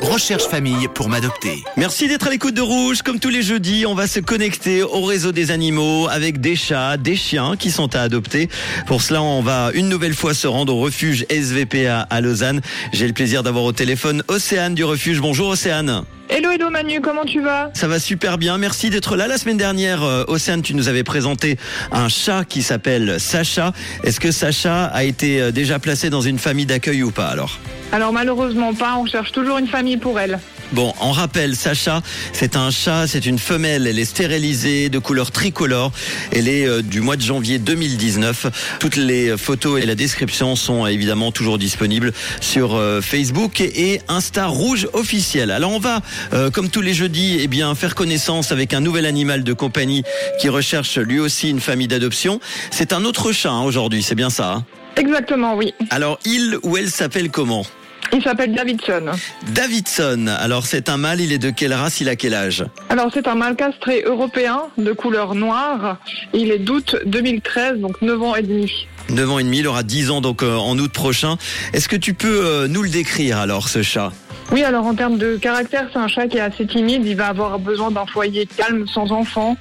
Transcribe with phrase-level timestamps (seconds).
[0.00, 1.64] Recherche famille pour m'adopter.
[1.76, 3.02] Merci d'être à l'écoute de Rouge.
[3.02, 6.96] Comme tous les jeudis, on va se connecter au réseau des animaux avec des chats,
[6.96, 8.48] des chiens qui sont à adopter.
[8.86, 12.60] Pour cela, on va une nouvelle fois se rendre au refuge SVPA à Lausanne.
[12.92, 15.20] J'ai le plaisir d'avoir au téléphone Océane du refuge.
[15.20, 16.04] Bonjour Océane.
[16.30, 17.70] Hello, hello Manu, comment tu vas?
[17.72, 19.26] Ça va super bien, merci d'être là.
[19.26, 21.56] La semaine dernière, euh, Océane, tu nous avais présenté
[21.90, 23.72] un chat qui s'appelle Sacha.
[24.04, 27.58] Est-ce que Sacha a été euh, déjà placé dans une famille d'accueil ou pas alors?
[27.92, 30.38] Alors malheureusement pas, on cherche toujours une famille pour elle.
[30.72, 32.02] Bon, on rappelle, Sacha,
[32.34, 35.92] c'est un chat, c'est une femelle, elle est stérilisée, de couleur tricolore.
[36.30, 38.76] Elle est euh, du mois de janvier 2019.
[38.78, 42.12] Toutes les photos et la description sont évidemment toujours disponibles
[42.42, 45.50] sur euh, Facebook et Insta Rouge officiel.
[45.52, 46.02] Alors on va,
[46.34, 50.02] euh, comme tous les jeudis, eh bien faire connaissance avec un nouvel animal de compagnie
[50.38, 52.40] qui recherche lui aussi une famille d'adoption.
[52.70, 54.52] C'est un autre chat hein, aujourd'hui, c'est bien ça.
[54.52, 54.64] hein?
[54.96, 55.72] Exactement, oui.
[55.88, 57.64] Alors il ou elle s'appelle comment?
[58.12, 59.06] Il s'appelle Davidson.
[59.48, 60.26] Davidson.
[60.40, 62.64] Alors c'est un mâle, il est de quelle race, il a quel âge?
[62.88, 65.98] Alors c'est un mâle castré européen de couleur noire.
[66.32, 68.86] Il est d'août 2013, donc 9 ans et demi.
[69.10, 71.36] 9 ans et demi, il aura 10 ans donc euh, en août prochain.
[71.72, 74.12] Est-ce que tu peux euh, nous le décrire alors ce chat?
[74.50, 77.04] Oui, alors en termes de caractère, c'est un chat qui est assez timide.
[77.04, 79.56] Il va avoir besoin d'un foyer calme, sans enfant.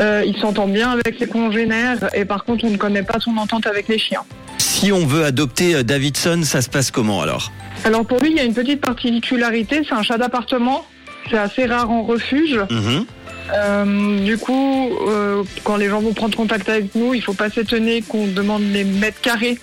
[0.00, 3.36] Euh, il s'entend bien avec ses congénères et par contre, on ne connaît pas son
[3.36, 4.22] entente avec les chiens.
[4.74, 7.52] Si on veut adopter euh, Davidson, ça se passe comment alors?
[7.84, 10.84] Alors pour lui, il y a une petite particularité, c'est un chat d'appartement.
[11.30, 12.58] C'est assez rare en refuge.
[12.68, 13.06] Mhm.
[13.54, 17.50] Euh, du coup, euh, quand les gens vont prendre contact avec nous, il faut pas
[17.50, 19.58] s'étonner qu'on demande les mètres carrés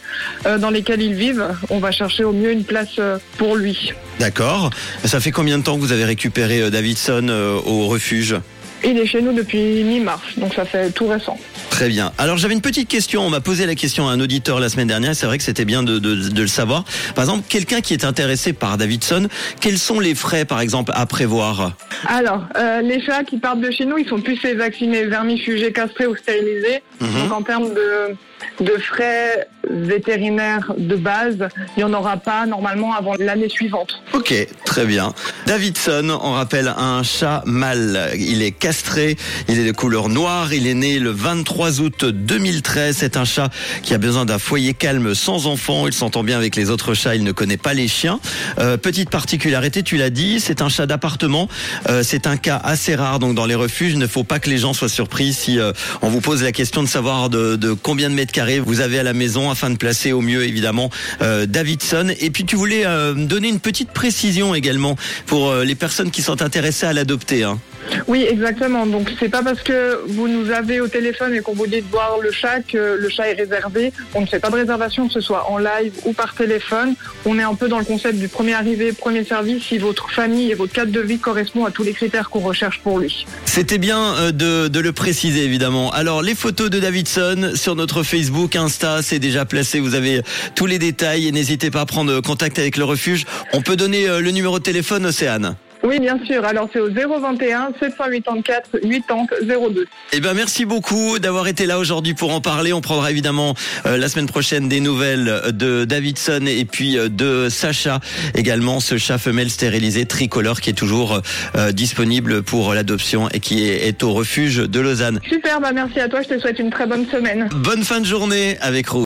[0.46, 1.46] euh, dans lesquels ils vivent.
[1.70, 3.00] On va chercher au mieux une place
[3.38, 3.92] pour lui.
[4.20, 4.70] D'accord.
[5.04, 7.28] Ça fait combien de temps que vous avez récupéré Davidson
[7.66, 8.38] au refuge?
[8.84, 11.38] Il est chez nous depuis mi-mars, donc ça fait tout récent.
[11.70, 12.12] Très bien.
[12.18, 13.22] Alors j'avais une petite question.
[13.26, 15.16] On m'a posé la question à un auditeur la semaine dernière.
[15.16, 16.84] C'est vrai que c'était bien de, de- de le savoir.
[17.16, 19.28] Par exemple, quelqu'un qui est intéressé par Davidson,
[19.60, 21.74] quels sont les frais, par exemple, à prévoir?
[22.08, 25.72] Alors, euh, les chats qui partent de chez nous, ils sont plus fait vacciner, vermifugés,
[25.72, 26.82] castrés ou stérilisés.
[27.00, 27.10] Mhm.
[27.24, 28.16] Donc en termes de,
[28.60, 31.38] de frais vétérinaires de base,
[31.76, 34.02] il n'y en aura pas normalement avant l'année suivante.
[34.14, 34.34] Ok,
[34.66, 35.14] très bien.
[35.46, 38.12] Davidson, on rappelle un chat mâle.
[38.18, 42.98] Il est castré, il est de couleur noire, il est né le 23 août 2013.
[42.98, 43.50] C'est un chat
[43.84, 45.88] qui a besoin d'un foyer calme sans enfant.
[45.88, 48.20] Il s'entend bien avec les autres chats, il ne connaît pas les chiens.
[48.60, 51.48] Euh, petite particularité, tu l'as dit, c'est un chat d'appartement.
[51.90, 53.94] Euh, c'est un cas assez rare donc dans les refuges.
[53.94, 55.72] Il ne faut pas que les gens soient surpris si euh,
[56.02, 58.31] on vous pose la question de savoir de, de combien de mètres
[58.64, 60.90] vous avez à la maison afin de placer au mieux évidemment
[61.22, 62.14] euh, Davidson.
[62.20, 66.22] Et puis tu voulais euh, donner une petite précision également pour euh, les personnes qui
[66.22, 67.44] sont intéressées à l'adopter.
[67.44, 67.60] Hein.
[68.08, 68.86] Oui, exactement.
[68.86, 71.90] Donc c'est pas parce que vous nous avez au téléphone et qu'on vous dit de
[71.90, 73.94] voir le chat que le chat est réservé.
[74.14, 76.96] On ne fait pas de réservation, que ce soit en live ou par téléphone.
[77.26, 79.64] On est un peu dans le concept du premier arrivé, premier service.
[79.64, 82.80] Si votre famille et votre cadre de vie correspond à tous les critères qu'on recherche
[82.80, 83.26] pour lui.
[83.46, 85.92] C'était bien euh, de, de le préciser évidemment.
[85.92, 89.80] Alors les photos de Davidson sur notre Facebook, Insta, c'est déjà placé.
[89.80, 90.22] Vous avez
[90.56, 93.26] tous les détails et n'hésitez pas à prendre contact avec le refuge.
[93.54, 95.56] On peut donner euh, le numéro de téléphone, Océane.
[95.84, 96.46] Oui, bien sûr.
[96.46, 99.26] Alors c'est au 021 784 80
[99.74, 99.86] 02.
[100.14, 102.74] Eh ben merci beaucoup d'avoir été là aujourd'hui pour en parler.
[102.74, 103.56] On prendra évidemment
[103.86, 108.00] euh, la semaine prochaine des nouvelles de Davidson et puis euh, de Sacha
[108.36, 111.22] également, ce chat femelle stérilisé tricolore qui est toujours
[111.56, 115.20] euh, disponible pour l'adoption et qui est, est au refuge de Lausanne.
[115.28, 116.22] Super, bah merci à toi.
[116.22, 117.50] Je te souhaite une très bonne semaine.
[117.54, 119.00] Bonne fin de journée avec Rouge.